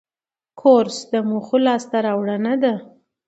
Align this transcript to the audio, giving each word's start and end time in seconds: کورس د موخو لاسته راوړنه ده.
کورس 0.59 0.97
د 1.11 1.13
موخو 1.29 1.57
لاسته 1.65 1.97
راوړنه 2.07 2.53
ده. 2.63 2.73